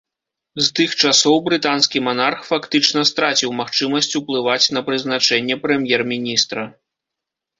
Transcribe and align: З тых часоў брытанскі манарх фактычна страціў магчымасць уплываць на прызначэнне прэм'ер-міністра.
З 0.57 0.63
тых 0.77 0.91
часоў 1.07 1.35
брытанскі 1.49 1.99
манарх 2.07 2.39
фактычна 2.51 3.03
страціў 3.11 3.53
магчымасць 3.59 4.09
уплываць 4.19 4.71
на 4.77 4.81
прызначэнне 4.87 5.55
прэм'ер-міністра. 5.67 6.67